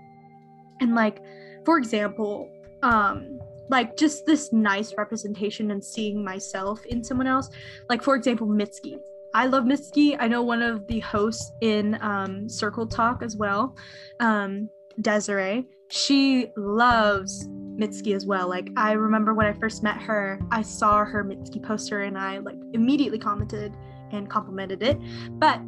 And 0.80 0.94
like, 0.94 1.22
for 1.64 1.78
example, 1.78 2.50
um, 2.82 3.38
like 3.72 3.96
just 3.96 4.26
this 4.26 4.52
nice 4.52 4.94
representation 4.96 5.70
and 5.70 5.82
seeing 5.82 6.22
myself 6.22 6.84
in 6.86 7.02
someone 7.02 7.26
else. 7.26 7.48
Like, 7.88 8.02
for 8.02 8.14
example, 8.14 8.46
Mitski. 8.46 8.98
I 9.34 9.46
love 9.46 9.64
Mitski. 9.64 10.14
I 10.20 10.28
know 10.28 10.42
one 10.42 10.60
of 10.60 10.86
the 10.86 11.00
hosts 11.00 11.50
in 11.62 11.96
um, 12.02 12.50
Circle 12.50 12.86
Talk 12.86 13.22
as 13.22 13.34
well, 13.34 13.74
um, 14.20 14.68
Desiree. 15.00 15.66
She 15.88 16.48
loves 16.54 17.48
Mitski 17.48 18.14
as 18.14 18.26
well. 18.26 18.46
Like 18.46 18.68
I 18.76 18.92
remember 18.92 19.32
when 19.32 19.46
I 19.46 19.54
first 19.54 19.82
met 19.82 19.96
her, 20.02 20.38
I 20.50 20.60
saw 20.60 21.04
her 21.06 21.24
Mitski 21.24 21.62
poster 21.62 22.02
and 22.02 22.18
I 22.18 22.38
like 22.38 22.58
immediately 22.74 23.18
commented 23.18 23.74
and 24.10 24.28
complimented 24.28 24.82
it. 24.82 24.98
But 25.30 25.60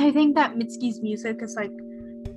I 0.00 0.10
think 0.10 0.34
that 0.34 0.56
Mitski's 0.56 1.00
music 1.00 1.40
is 1.40 1.54
like 1.54 1.70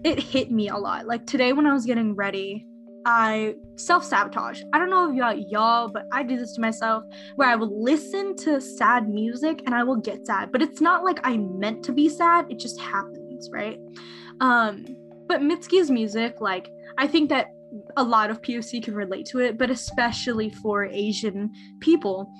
it 0.03 0.19
hit 0.19 0.51
me 0.51 0.69
a 0.69 0.77
lot. 0.77 1.07
Like 1.07 1.25
today 1.25 1.53
when 1.53 1.65
I 1.65 1.73
was 1.73 1.85
getting 1.87 2.13
ready, 2.13 2.67
I 3.05 3.55
self 3.75 4.03
sabotage. 4.03 4.61
I 4.73 4.79
don't 4.79 4.89
know 4.89 5.11
about 5.11 5.49
y'all, 5.49 5.87
but 5.87 6.05
I 6.11 6.23
do 6.23 6.37
this 6.37 6.53
to 6.53 6.61
myself 6.61 7.03
where 7.35 7.49
I 7.49 7.55
will 7.55 7.83
listen 7.83 8.35
to 8.37 8.59
sad 8.59 9.09
music 9.09 9.63
and 9.65 9.73
I 9.73 9.83
will 9.83 9.95
get 9.95 10.25
sad. 10.25 10.51
But 10.51 10.61
it's 10.61 10.81
not 10.81 11.03
like 11.03 11.19
I 11.23 11.37
meant 11.37 11.83
to 11.85 11.91
be 11.91 12.09
sad, 12.09 12.45
it 12.49 12.59
just 12.59 12.79
happens, 12.79 13.49
right? 13.51 13.79
Um, 14.41 14.85
but 15.27 15.41
Mitski's 15.41 15.91
music, 15.91 16.41
like, 16.41 16.69
I 16.97 17.07
think 17.07 17.29
that 17.29 17.47
a 17.97 18.03
lot 18.03 18.29
of 18.29 18.41
POC 18.41 18.83
can 18.83 18.95
relate 18.95 19.25
to 19.27 19.39
it, 19.39 19.57
but 19.57 19.69
especially 19.69 20.49
for 20.49 20.85
Asian 20.85 21.51
people, 21.79 22.31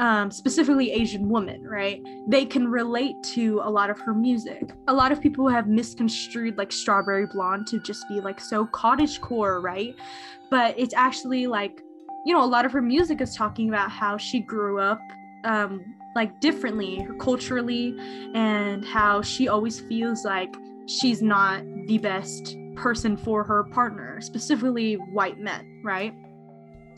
um, 0.00 0.30
specifically 0.30 0.90
Asian 0.92 1.28
women, 1.28 1.62
right? 1.62 2.02
They 2.26 2.46
can 2.46 2.66
relate 2.68 3.14
to 3.34 3.60
a 3.62 3.70
lot 3.70 3.90
of 3.90 4.00
her 4.00 4.14
music. 4.14 4.72
A 4.88 4.94
lot 4.94 5.12
of 5.12 5.20
people 5.20 5.46
have 5.46 5.68
misconstrued 5.68 6.56
like 6.56 6.72
Strawberry 6.72 7.26
Blonde 7.26 7.66
to 7.66 7.78
just 7.80 8.08
be 8.08 8.22
like 8.22 8.40
so 8.40 8.64
cottage 8.66 9.20
core, 9.20 9.60
right? 9.60 9.94
But 10.50 10.74
it's 10.78 10.94
actually 10.94 11.46
like, 11.46 11.82
you 12.24 12.32
know, 12.32 12.42
a 12.42 12.46
lot 12.46 12.64
of 12.64 12.72
her 12.72 12.80
music 12.80 13.20
is 13.20 13.36
talking 13.36 13.68
about 13.68 13.90
how 13.90 14.16
she 14.16 14.40
grew 14.40 14.80
up 14.80 15.02
um, 15.44 15.94
like 16.16 16.40
differently 16.40 17.06
culturally 17.20 17.94
and 18.34 18.82
how 18.86 19.20
she 19.20 19.48
always 19.48 19.80
feels 19.80 20.24
like 20.24 20.54
she's 20.86 21.20
not 21.20 21.62
the 21.86 21.98
best 21.98 22.56
person 22.74 23.18
for 23.18 23.44
her 23.44 23.64
partner, 23.64 24.18
specifically 24.22 24.94
white 24.94 25.38
men, 25.38 25.82
right? 25.84 26.14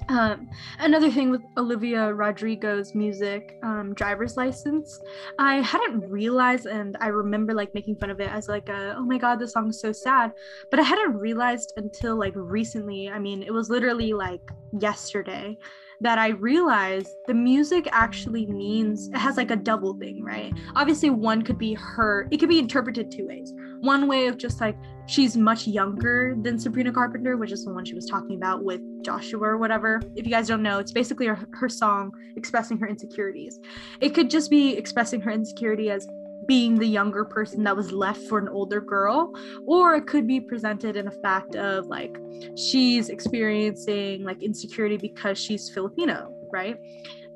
Um, 0.09 0.49
another 0.79 1.11
thing 1.11 1.31
with 1.31 1.43
Olivia 1.57 2.13
Rodrigo's 2.13 2.95
music, 2.95 3.59
um, 3.63 3.95
driver's 3.95 4.37
license, 4.37 5.01
I 5.39 5.57
hadn't 5.57 6.09
realized, 6.11 6.67
and 6.67 6.97
I 7.01 7.09
remember 7.09 7.55
like 7.55 7.75
making 7.75 7.97
fun 7.97 8.11
of 8.11 8.21
it 8.21 8.31
as 8.31 8.49
like 8.49 8.69
a, 8.69 8.95
oh 8.97 9.05
my 9.05 9.19
god, 9.19 9.39
this 9.39 9.53
song's 9.53 9.81
so 9.81 9.93
sad, 9.93 10.33
but 10.71 10.81
I 10.81 10.83
hadn't 10.83 11.17
realized 11.17 11.73
until 11.77 12.17
like 12.19 12.35
recently. 12.37 13.09
I 13.09 13.19
mean, 13.19 13.43
it 13.43 13.53
was 13.53 13.71
literally 13.71 14.13
like 14.13 14.51
yesterday 14.79 15.59
that 16.03 16.19
I 16.19 16.29
realized 16.29 17.15
the 17.29 17.35
music 17.35 17.89
actually 17.93 18.47
means 18.47 19.09
it 19.09 19.17
has 19.17 19.37
like 19.37 19.53
a 19.53 19.57
double 19.57 19.95
thing, 19.95 20.23
right? 20.23 20.53
Obviously, 20.75 21.11
one 21.11 21.43
could 21.43 21.59
be 21.59 21.75
her, 21.75 22.27
it 22.33 22.39
could 22.39 22.49
be 22.49 22.59
interpreted 22.59 23.11
two 23.11 23.29
ways. 23.29 23.53
One 23.81 24.09
way 24.09 24.27
of 24.27 24.37
just 24.37 24.61
like 24.61 24.77
she's 25.07 25.37
much 25.37 25.67
younger 25.67 26.37
than 26.43 26.59
Sabrina 26.59 26.93
Carpenter, 26.93 27.37
which 27.37 27.53
is 27.53 27.65
the 27.65 27.73
one 27.73 27.85
she 27.85 27.95
was 27.95 28.07
talking 28.07 28.37
about 28.37 28.65
with 28.65 28.81
Joshua 29.05 29.51
or 29.51 29.59
whatever. 29.59 30.03
If 30.17 30.27
you 30.27 30.33
guys 30.33 30.49
don't 30.49 30.63
know, 30.63 30.81
it's 30.81 30.93
basically 30.93 31.27
her, 31.27 31.39
her 31.53 31.69
song 31.69 32.13
expressing 32.37 32.79
her 32.79 32.89
insecurities. 32.89 33.61
It 34.01 34.11
could 34.11 34.29
just 34.29 34.51
be 34.51 34.77
expressing 34.77 35.21
her 35.21 35.31
insecurity 35.31 35.91
as 35.91 36.09
being 36.47 36.79
the 36.79 36.87
younger 36.87 37.25
person 37.25 37.63
that 37.65 37.77
was 37.77 37.93
left 37.93 38.21
for 38.23 38.39
an 38.39 38.49
older 38.49 38.81
girl 38.81 39.33
or 39.67 39.95
it 39.95 40.07
could 40.07 40.27
be 40.27 40.41
presented 40.41 40.97
in 40.97 41.07
a 41.07 41.11
fact 41.11 41.55
of 41.55 41.87
like 41.87 42.17
she's 42.57 43.09
experiencing 43.09 44.25
like 44.25 44.43
insecurity 44.43 44.97
because 44.97 45.39
she's 45.39 45.71
filipino 45.71 46.33
right? 46.53 46.79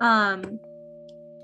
Um 0.01 0.61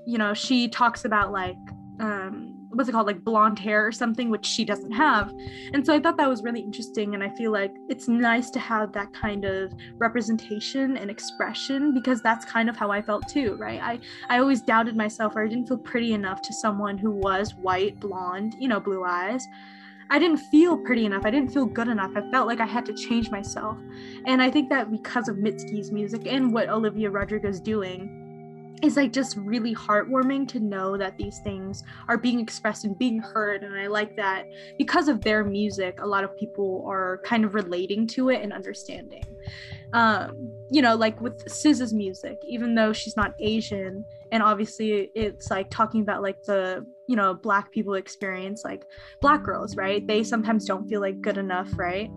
you 0.05 0.17
know 0.17 0.33
she 0.33 0.67
talks 0.67 1.05
about 1.05 1.31
like 1.31 1.55
um 1.99 2.52
what's 2.73 2.89
it 2.89 2.91
called 2.91 3.07
like 3.07 3.23
blonde 3.23 3.59
hair 3.59 3.85
or 3.85 3.91
something 3.91 4.29
which 4.29 4.45
she 4.45 4.65
doesn't 4.65 4.91
have 4.91 5.33
and 5.73 5.85
so 5.85 5.93
i 5.93 5.99
thought 5.99 6.17
that 6.17 6.29
was 6.29 6.43
really 6.43 6.59
interesting 6.59 7.13
and 7.13 7.23
i 7.23 7.29
feel 7.29 7.51
like 7.51 7.73
it's 7.89 8.07
nice 8.07 8.49
to 8.49 8.59
have 8.59 8.91
that 8.91 9.13
kind 9.13 9.45
of 9.45 9.73
representation 9.97 10.97
and 10.97 11.09
expression 11.09 11.93
because 11.93 12.21
that's 12.21 12.45
kind 12.45 12.69
of 12.69 12.75
how 12.75 12.91
i 12.91 13.01
felt 13.01 13.27
too 13.27 13.55
right 13.55 13.81
i 13.81 13.99
i 14.29 14.39
always 14.39 14.61
doubted 14.61 14.95
myself 14.95 15.35
or 15.35 15.43
i 15.43 15.47
didn't 15.47 15.67
feel 15.67 15.77
pretty 15.77 16.13
enough 16.13 16.41
to 16.41 16.53
someone 16.53 16.97
who 16.97 17.11
was 17.11 17.55
white 17.55 17.99
blonde 17.99 18.55
you 18.59 18.67
know 18.67 18.79
blue 18.79 19.03
eyes 19.03 19.45
I 20.09 20.19
didn't 20.19 20.37
feel 20.37 20.77
pretty 20.77 21.05
enough. 21.05 21.25
I 21.25 21.31
didn't 21.31 21.51
feel 21.51 21.65
good 21.65 21.87
enough. 21.87 22.11
I 22.15 22.29
felt 22.29 22.45
like 22.45 22.59
I 22.59 22.67
had 22.67 22.85
to 22.85 22.93
change 22.93 23.31
myself. 23.31 23.79
And 24.27 24.43
I 24.43 24.51
think 24.51 24.69
that 24.69 24.91
because 24.91 25.27
of 25.27 25.37
Mitski's 25.37 25.91
music 25.91 26.27
and 26.27 26.53
what 26.53 26.69
Olivia 26.69 27.09
Rodrigo 27.09 27.49
is 27.49 27.59
doing, 27.59 28.22
is 28.81 28.97
like 28.97 29.13
just 29.13 29.37
really 29.37 29.73
heartwarming 29.73 30.47
to 30.47 30.59
know 30.59 30.97
that 30.97 31.17
these 31.17 31.39
things 31.39 31.83
are 32.07 32.17
being 32.17 32.39
expressed 32.39 32.83
and 32.83 32.97
being 32.97 33.19
heard 33.19 33.63
and 33.63 33.75
i 33.75 33.87
like 33.87 34.15
that 34.15 34.45
because 34.77 35.07
of 35.07 35.21
their 35.21 35.43
music 35.43 35.99
a 36.01 36.05
lot 36.05 36.23
of 36.23 36.35
people 36.37 36.85
are 36.87 37.21
kind 37.23 37.45
of 37.45 37.53
relating 37.53 38.07
to 38.07 38.29
it 38.29 38.41
and 38.41 38.51
understanding. 38.51 39.23
Um 39.93 40.51
you 40.71 40.81
know 40.81 40.95
like 40.95 41.21
with 41.21 41.45
SZA's 41.45 41.93
music 41.93 42.37
even 42.47 42.73
though 42.73 42.93
she's 42.93 43.15
not 43.15 43.35
asian 43.39 44.03
and 44.31 44.41
obviously 44.41 45.11
it's 45.13 45.51
like 45.51 45.69
talking 45.69 46.01
about 46.01 46.23
like 46.23 46.41
the 46.43 46.83
you 47.07 47.15
know 47.15 47.35
black 47.35 47.71
people 47.71 47.93
experience 47.93 48.63
like 48.63 48.85
black 49.21 49.43
girls 49.43 49.75
right? 49.75 50.05
They 50.07 50.23
sometimes 50.23 50.65
don't 50.65 50.87
feel 50.87 50.99
like 51.01 51.21
good 51.21 51.37
enough 51.37 51.69
right? 51.75 52.09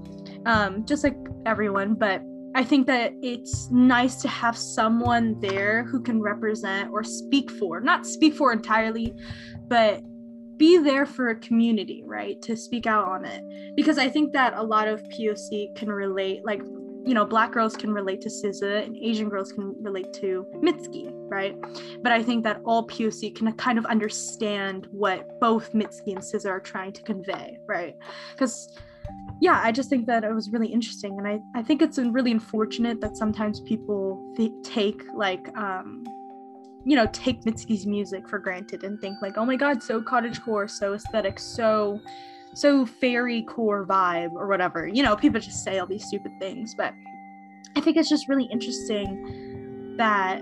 Um 0.47 0.87
just 0.87 1.05
like 1.05 1.17
everyone 1.45 1.95
but 1.95 2.23
I 2.57 2.65
think 2.65 2.87
that 2.87 3.13
it's 3.21 3.71
nice 3.71 4.17
to 4.23 4.29
have 4.29 4.57
someone 4.57 5.39
there 5.41 5.85
who 5.85 6.01
can 6.01 6.23
represent 6.23 6.91
or 6.91 7.05
speak 7.05 7.51
for, 7.51 7.83
not 7.83 8.07
speak 8.07 8.33
for 8.33 8.51
entirely, 8.51 9.15
but 9.69 10.03
be 10.57 10.79
there 10.79 11.05
for 11.05 11.29
a 11.29 11.37
community, 11.37 12.03
right? 12.07 12.41
To 12.41 12.57
speak 12.57 12.87
out 12.87 13.07
on 13.07 13.27
it. 13.27 13.43
Because 13.77 13.99
I 13.99 14.09
think 14.09 14.33
that 14.33 14.55
a 14.57 14.63
lot 14.63 14.89
of 14.89 15.03
POC 15.11 15.77
can 15.77 15.91
relate, 15.91 16.47
like, 16.47 16.63
you 17.05 17.13
know, 17.13 17.27
black 17.27 17.53
girls 17.53 17.77
can 17.77 17.93
relate 17.93 18.23
to 18.23 18.31
SZA 18.31 18.87
and 18.87 18.97
Asian 18.97 19.29
girls 19.29 19.53
can 19.53 19.75
relate 19.83 20.15
to 20.15 20.47
Mitski, 20.55 21.13
right? 21.29 21.55
But 22.03 22.13
I 22.13 22.23
think 22.23 22.43
that 22.45 22.63
all 22.65 22.87
POC 22.87 23.37
can 23.37 23.53
kind 23.53 23.77
of 23.77 23.85
understand 23.85 24.89
what 24.93 25.29
both 25.41 25.75
Mitski 25.75 26.15
and 26.15 26.21
SZA 26.21 26.49
are 26.49 26.61
trying 26.61 26.93
to 26.93 27.03
convey, 27.03 27.59
right? 27.67 27.97
Because 28.33 28.75
yeah, 29.41 29.61
I 29.63 29.71
just 29.71 29.91
think 29.91 30.07
that 30.07 30.25
it 30.25 30.33
was 30.33 30.51
really 30.51 30.69
interesting. 30.69 31.19
And 31.19 31.29
I, 31.29 31.41
I 31.55 31.63
think 31.63 31.83
it's 31.83 31.99
really 31.99 32.33
unfortunate 32.33 33.01
that 33.01 33.17
sometimes 33.17 33.61
people 33.61 34.33
th- 34.37 34.53
take 34.63 35.03
like, 35.15 35.57
um, 35.57 36.05
you 36.85 36.97
know, 36.97 37.07
take 37.13 37.43
Mitski's 37.45 37.87
music 37.87 38.29
for 38.29 38.39
granted 38.39 38.85
and 38.85 38.99
think 39.01 39.21
like, 39.21 39.37
oh 39.37 39.45
my 39.45 39.57
God, 39.57 39.83
so 39.83 40.01
cottagecore, 40.01 40.71
so 40.71 40.95
aesthetic, 40.95 41.39
so, 41.39 42.01
so 42.55 42.87
fairy 42.87 43.43
core 43.43 43.85
vibe 43.87 44.33
or 44.33 44.47
whatever. 44.47 44.87
You 44.87 45.03
know, 45.03 45.17
people 45.17 45.41
just 45.41 45.63
say 45.63 45.79
all 45.79 45.87
these 45.87 46.07
stupid 46.07 46.33
things. 46.39 46.75
But 46.75 46.95
I 47.77 47.81
think 47.81 47.99
it's 47.99 48.09
just 48.09 48.29
really 48.29 48.49
interesting 48.51 49.97
that 49.99 50.41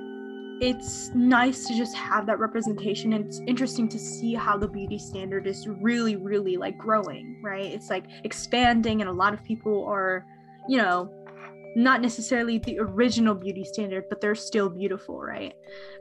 it's 0.64 1.11
nice 1.14 1.66
to 1.66 1.76
just 1.76 1.94
have 1.94 2.25
that 2.25 2.38
representation 2.38 3.12
and 3.12 3.26
it's 3.26 3.42
interesting 3.47 3.87
to 3.87 3.99
see 3.99 4.33
how 4.33 4.56
the 4.56 4.66
beauty 4.66 4.99
standard 4.99 5.47
is 5.47 5.68
really 5.68 6.16
really 6.16 6.56
like 6.56 6.78
growing 6.78 7.38
right? 7.42 7.66
It's 7.66 7.90
like 7.90 8.04
expanding 8.25 9.02
and 9.02 9.11
a 9.11 9.12
lot 9.12 9.35
of 9.35 9.44
people 9.44 9.85
are 9.87 10.25
you 10.66 10.78
know 10.78 11.12
not 11.76 12.00
necessarily 12.00 12.56
the 12.56 12.78
original 12.78 13.35
beauty 13.35 13.62
standard 13.62 14.04
but 14.09 14.23
they're 14.23 14.35
still 14.35 14.71
beautiful 14.71 15.21
right? 15.21 15.54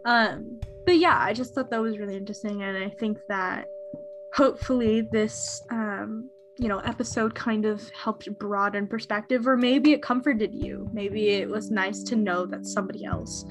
Um 0.06 0.62
but 0.86 0.98
yeah 0.98 1.18
i 1.20 1.34
just 1.34 1.54
thought 1.54 1.70
that 1.70 1.82
was 1.82 1.98
really 1.98 2.18
interesting 2.18 2.62
and 2.64 2.78
i 2.78 2.90
think 2.90 3.18
that 3.30 3.66
hopefully 4.34 5.02
this 5.12 5.62
um 5.72 6.30
you 6.58 6.68
know 6.68 6.80
episode 6.80 7.34
kind 7.34 7.66
of 7.66 7.90
helped 7.92 8.32
broaden 8.38 8.88
perspective 8.88 9.48
or 9.48 9.58
maybe 9.58 9.92
it 9.92 10.02
comforted 10.02 10.54
you. 10.54 10.88
Maybe 10.94 11.30
it 11.30 11.50
was 11.50 11.72
nice 11.72 12.04
to 12.04 12.16
know 12.16 12.46
that 12.46 12.66
somebody 12.66 13.06
else 13.06 13.46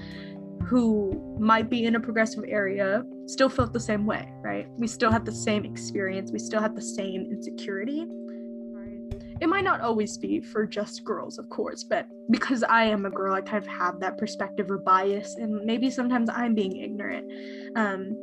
who 0.66 1.36
might 1.38 1.68
be 1.68 1.84
in 1.84 1.96
a 1.96 2.00
progressive 2.00 2.44
area 2.46 3.04
still 3.26 3.48
felt 3.48 3.72
the 3.72 3.80
same 3.80 4.06
way, 4.06 4.32
right? 4.42 4.66
We 4.78 4.86
still 4.86 5.10
have 5.10 5.24
the 5.24 5.32
same 5.32 5.64
experience, 5.64 6.30
we 6.32 6.38
still 6.38 6.60
have 6.60 6.74
the 6.74 6.82
same 6.82 7.26
insecurity. 7.30 8.06
It 9.40 9.48
might 9.48 9.64
not 9.64 9.80
always 9.80 10.16
be 10.18 10.40
for 10.40 10.66
just 10.66 11.02
girls, 11.02 11.36
of 11.36 11.48
course, 11.48 11.82
but 11.82 12.06
because 12.30 12.62
I 12.62 12.84
am 12.84 13.06
a 13.06 13.10
girl, 13.10 13.34
I 13.34 13.40
kind 13.40 13.58
of 13.58 13.66
have 13.66 13.98
that 13.98 14.16
perspective 14.16 14.70
or 14.70 14.78
bias, 14.78 15.34
and 15.34 15.64
maybe 15.64 15.90
sometimes 15.90 16.30
I'm 16.32 16.54
being 16.54 16.76
ignorant. 16.76 17.26
Um, 17.76 18.16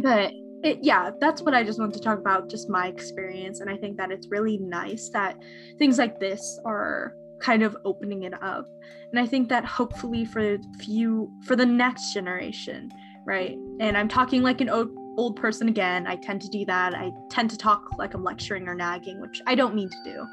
but 0.00 0.32
it, 0.62 0.78
yeah, 0.80 1.10
that's 1.20 1.42
what 1.42 1.54
I 1.54 1.64
just 1.64 1.80
want 1.80 1.92
to 1.94 2.00
talk 2.00 2.20
about, 2.20 2.48
just 2.48 2.68
my 2.70 2.86
experience. 2.86 3.60
And 3.60 3.68
I 3.68 3.76
think 3.76 3.96
that 3.96 4.12
it's 4.12 4.28
really 4.30 4.58
nice 4.58 5.10
that 5.10 5.36
things 5.78 5.98
like 5.98 6.20
this 6.20 6.60
are 6.64 7.16
kind 7.42 7.62
of 7.62 7.76
opening 7.84 8.22
it 8.22 8.34
up 8.42 8.66
and 9.10 9.18
i 9.18 9.26
think 9.26 9.48
that 9.48 9.64
hopefully 9.64 10.24
for 10.24 10.58
few 10.78 11.30
for 11.42 11.56
the 11.56 11.66
next 11.66 12.12
generation 12.12 12.90
right 13.26 13.56
and 13.80 13.96
i'm 13.96 14.08
talking 14.08 14.42
like 14.42 14.60
an 14.60 14.68
old 14.68 14.90
old 15.16 15.36
person 15.36 15.68
again. 15.68 16.06
I 16.06 16.16
tend 16.16 16.42
to 16.42 16.48
do 16.48 16.64
that. 16.66 16.94
I 16.94 17.12
tend 17.30 17.50
to 17.50 17.58
talk 17.58 17.82
like 17.98 18.14
I'm 18.14 18.24
lecturing 18.24 18.68
or 18.68 18.74
nagging, 18.74 19.20
which 19.20 19.40
I 19.46 19.54
don't 19.54 19.74
mean 19.74 19.90
to 19.90 20.04
do. 20.04 20.26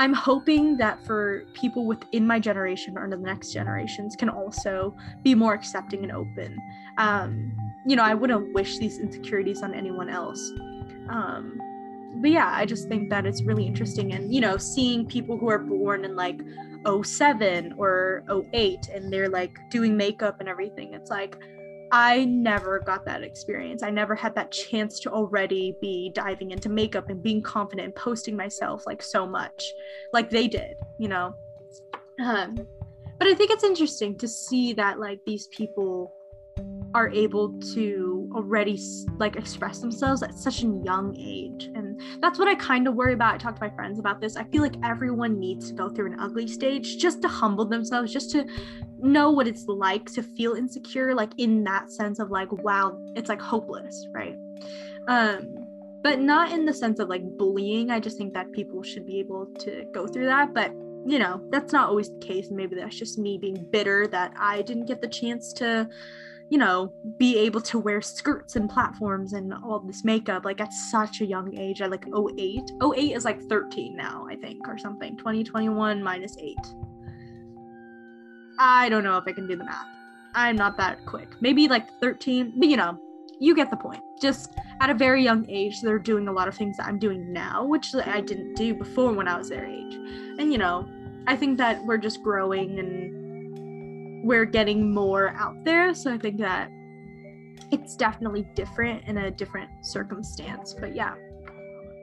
I'm 0.00 0.12
hoping 0.12 0.76
that 0.76 1.04
for 1.04 1.44
people 1.54 1.84
within 1.84 2.24
my 2.24 2.38
generation 2.38 2.96
or 2.96 3.08
the 3.10 3.16
next 3.16 3.52
generations 3.52 4.14
can 4.14 4.28
also 4.28 4.96
be 5.24 5.34
more 5.34 5.54
accepting 5.54 6.04
and 6.04 6.12
open. 6.12 6.56
Um, 6.98 7.56
you 7.84 7.96
know, 7.96 8.04
I 8.04 8.14
wouldn't 8.14 8.54
wish 8.54 8.78
these 8.78 8.98
insecurities 8.98 9.62
on 9.62 9.74
anyone 9.74 10.08
else. 10.08 10.52
Um, 11.08 11.58
but 12.20 12.30
yeah, 12.30 12.52
I 12.54 12.66
just 12.66 12.88
think 12.88 13.10
that 13.10 13.26
it's 13.26 13.42
really 13.42 13.66
interesting. 13.66 14.12
And, 14.12 14.32
you 14.32 14.40
know, 14.40 14.56
seeing 14.56 15.06
people 15.06 15.38
who 15.38 15.48
are 15.48 15.58
born 15.58 16.04
in 16.04 16.16
like 16.16 16.40
07 17.02 17.74
or 17.76 18.24
08 18.52 18.88
and 18.92 19.12
they're 19.12 19.28
like 19.28 19.56
doing 19.70 19.96
makeup 19.96 20.40
and 20.40 20.48
everything, 20.48 20.94
it's 20.94 21.10
like, 21.10 21.36
I 21.90 22.24
never 22.26 22.80
got 22.80 23.04
that 23.06 23.22
experience. 23.22 23.82
I 23.82 23.90
never 23.90 24.14
had 24.14 24.34
that 24.34 24.50
chance 24.50 25.00
to 25.00 25.10
already 25.10 25.74
be 25.80 26.10
diving 26.14 26.50
into 26.50 26.68
makeup 26.68 27.08
and 27.08 27.22
being 27.22 27.42
confident 27.42 27.86
and 27.86 27.94
posting 27.94 28.36
myself 28.36 28.84
like 28.86 29.02
so 29.02 29.26
much, 29.26 29.72
like 30.12 30.28
they 30.28 30.48
did, 30.48 30.76
you 30.98 31.08
know. 31.08 31.34
Um, 32.22 32.58
but 33.18 33.26
I 33.26 33.34
think 33.34 33.50
it's 33.50 33.64
interesting 33.64 34.18
to 34.18 34.28
see 34.28 34.72
that 34.74 35.00
like 35.00 35.20
these 35.24 35.46
people 35.48 36.12
are 36.98 37.10
able 37.10 37.52
to 37.60 38.28
already 38.34 38.76
like 39.18 39.36
express 39.36 39.78
themselves 39.78 40.20
at 40.20 40.34
such 40.34 40.64
a 40.64 40.66
young 40.84 41.14
age. 41.16 41.70
And 41.76 42.00
that's 42.20 42.40
what 42.40 42.48
i 42.48 42.56
kind 42.56 42.88
of 42.88 42.96
worry 42.96 43.12
about. 43.12 43.34
I 43.34 43.38
talk 43.38 43.54
to 43.54 43.60
my 43.60 43.70
friends 43.70 44.00
about 44.00 44.20
this. 44.20 44.36
I 44.36 44.42
feel 44.42 44.62
like 44.62 44.74
everyone 44.82 45.38
needs 45.38 45.68
to 45.68 45.74
go 45.74 45.88
through 45.88 46.12
an 46.12 46.18
ugly 46.18 46.48
stage 46.48 46.98
just 46.98 47.22
to 47.22 47.28
humble 47.28 47.64
themselves 47.64 48.12
just 48.12 48.32
to 48.32 48.44
know 48.98 49.30
what 49.30 49.46
it's 49.46 49.66
like 49.68 50.06
to 50.06 50.24
feel 50.24 50.54
insecure 50.54 51.14
like 51.14 51.30
in 51.38 51.62
that 51.62 51.88
sense 51.92 52.18
of 52.18 52.30
like 52.30 52.50
wow 52.50 52.98
it's 53.14 53.28
like 53.28 53.40
hopeless 53.40 54.08
right? 54.12 54.36
Um 55.06 55.54
but 56.02 56.18
not 56.18 56.50
in 56.50 56.64
the 56.64 56.74
sense 56.74 56.98
of 56.98 57.08
like 57.08 57.22
bullying. 57.38 57.90
I 57.92 58.00
just 58.00 58.18
think 58.18 58.34
that 58.34 58.50
people 58.52 58.82
should 58.82 59.06
be 59.06 59.20
able 59.20 59.46
to 59.60 59.84
go 59.92 60.08
through 60.08 60.26
that. 60.26 60.52
But 60.52 60.72
you 61.06 61.20
know 61.20 61.40
that's 61.50 61.72
not 61.72 61.88
always 61.88 62.10
the 62.10 62.18
case. 62.18 62.48
Maybe 62.50 62.74
that's 62.74 62.98
just 62.98 63.18
me 63.20 63.38
being 63.38 63.68
bitter 63.70 64.08
that 64.08 64.32
i 64.36 64.62
didn't 64.62 64.86
get 64.86 65.00
the 65.00 65.08
chance 65.08 65.52
to 65.52 65.88
you 66.50 66.58
know 66.58 66.92
be 67.18 67.38
able 67.38 67.60
to 67.60 67.78
wear 67.78 68.00
skirts 68.00 68.56
and 68.56 68.70
platforms 68.70 69.32
and 69.34 69.52
all 69.52 69.80
this 69.80 70.04
makeup 70.04 70.44
like 70.44 70.60
at 70.60 70.72
such 70.72 71.20
a 71.20 71.26
young 71.26 71.56
age 71.56 71.82
at 71.82 71.90
like 71.90 72.06
08 72.06 72.62
08 72.82 73.16
is 73.16 73.24
like 73.24 73.40
13 73.48 73.96
now 73.96 74.26
i 74.30 74.36
think 74.36 74.66
or 74.66 74.78
something 74.78 75.16
2021 75.16 76.02
minus 76.02 76.36
8 76.38 76.56
I 78.58 78.88
don't 78.88 79.04
know 79.04 79.16
if 79.16 79.24
I 79.26 79.32
can 79.32 79.46
do 79.46 79.56
the 79.56 79.64
math. 79.64 79.86
I'm 80.34 80.56
not 80.56 80.76
that 80.78 81.06
quick. 81.06 81.28
Maybe 81.40 81.68
like 81.68 81.88
13, 82.00 82.54
but 82.56 82.68
you 82.68 82.76
know, 82.76 82.98
you 83.40 83.54
get 83.54 83.70
the 83.70 83.76
point. 83.76 84.02
Just 84.20 84.52
at 84.80 84.90
a 84.90 84.94
very 84.94 85.22
young 85.22 85.48
age, 85.48 85.80
they're 85.80 85.98
doing 85.98 86.28
a 86.28 86.32
lot 86.32 86.48
of 86.48 86.56
things 86.56 86.76
that 86.76 86.86
I'm 86.86 86.98
doing 86.98 87.32
now, 87.32 87.64
which 87.64 87.94
I 87.94 88.20
didn't 88.20 88.54
do 88.54 88.74
before 88.74 89.12
when 89.12 89.28
I 89.28 89.38
was 89.38 89.48
their 89.48 89.64
age. 89.64 89.94
And 89.94 90.52
you 90.52 90.58
know, 90.58 90.88
I 91.26 91.36
think 91.36 91.56
that 91.58 91.84
we're 91.84 91.98
just 91.98 92.22
growing 92.22 92.78
and 92.78 93.27
we're 94.22 94.44
getting 94.44 94.92
more 94.92 95.30
out 95.30 95.64
there. 95.64 95.94
So 95.94 96.12
I 96.12 96.18
think 96.18 96.38
that 96.38 96.70
it's 97.70 97.96
definitely 97.96 98.48
different 98.54 99.04
in 99.06 99.18
a 99.18 99.30
different 99.30 99.70
circumstance. 99.82 100.74
But 100.74 100.94
yeah 100.94 101.14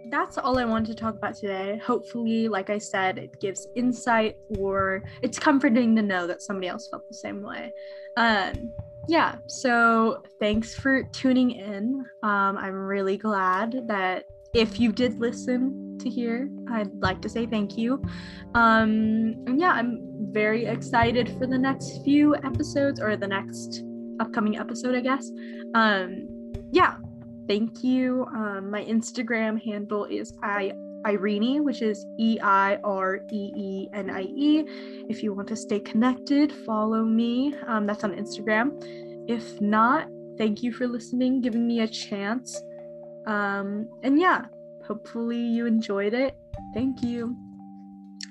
that's 0.09 0.37
all 0.37 0.57
I 0.57 0.65
wanted 0.65 0.87
to 0.87 0.95
talk 0.95 1.15
about 1.15 1.35
today. 1.35 1.81
Hopefully, 1.83 2.47
like 2.47 2.69
I 2.69 2.77
said, 2.77 3.17
it 3.17 3.39
gives 3.39 3.67
insight 3.75 4.37
or 4.57 5.03
it's 5.21 5.39
comforting 5.39 5.95
to 5.95 6.01
know 6.01 6.27
that 6.27 6.41
somebody 6.41 6.67
else 6.67 6.87
felt 6.89 7.07
the 7.07 7.15
same 7.15 7.41
way. 7.41 7.71
Um, 8.17 8.71
yeah, 9.07 9.35
so 9.47 10.23
thanks 10.39 10.73
for 10.73 11.03
tuning 11.03 11.51
in. 11.51 12.05
Um, 12.23 12.57
I'm 12.57 12.73
really 12.73 13.17
glad 13.17 13.87
that 13.87 14.25
if 14.55 14.79
you 14.79 14.91
did 14.91 15.19
listen 15.19 15.97
to 15.99 16.09
here, 16.09 16.49
I'd 16.71 16.93
like 17.01 17.21
to 17.23 17.29
say 17.29 17.45
thank 17.45 17.77
you. 17.77 18.01
Um, 18.53 19.35
and 19.45 19.59
yeah, 19.59 19.71
I'm 19.71 19.99
very 20.31 20.65
excited 20.65 21.29
for 21.37 21.45
the 21.45 21.57
next 21.57 22.03
few 22.03 22.35
episodes 22.35 23.01
or 23.01 23.17
the 23.17 23.27
next 23.27 23.83
upcoming 24.19 24.57
episode, 24.57 24.95
I 24.95 25.01
guess. 25.01 25.29
Um, 25.73 26.27
yeah, 26.71 26.95
thank 27.49 27.83
you. 27.83 28.25
Um, 28.33 28.71
my 28.71 28.83
Instagram 28.85 29.61
handle 29.61 30.05
is 30.05 30.33
I 30.41 30.71
Irene, 31.05 31.63
which 31.63 31.81
is 31.81 32.05
E 32.17 32.39
I 32.41 32.77
R 32.83 33.19
E 33.31 33.51
E 33.55 33.89
N 33.93 34.09
I 34.09 34.21
E. 34.21 34.63
If 35.09 35.21
you 35.21 35.33
want 35.33 35.49
to 35.49 35.55
stay 35.55 35.79
connected, 35.79 36.51
follow 36.65 37.03
me. 37.03 37.53
Um, 37.67 37.85
that's 37.85 38.05
on 38.05 38.13
Instagram. 38.15 38.71
If 39.27 39.59
not, 39.59 40.07
thank 40.37 40.63
you 40.63 40.71
for 40.71 40.87
listening, 40.87 41.41
giving 41.41 41.67
me 41.67 41.81
a 41.81 41.87
chance. 41.87 42.61
Um, 43.25 43.87
and 44.03 44.19
yeah, 44.19 44.45
hopefully 44.85 45.39
you 45.39 45.65
enjoyed 45.65 46.13
it. 46.13 46.37
Thank 46.73 47.03
you. 47.03 47.35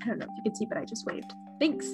I 0.02 0.06
don't 0.06 0.18
know 0.18 0.26
if 0.26 0.36
you 0.36 0.42
can 0.44 0.54
see, 0.54 0.66
but 0.66 0.78
I 0.78 0.84
just 0.84 1.06
waved. 1.06 1.32
Thanks. 1.58 1.86